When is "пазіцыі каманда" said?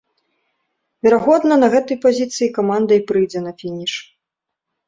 2.05-2.93